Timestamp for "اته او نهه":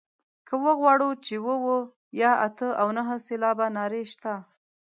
2.47-3.15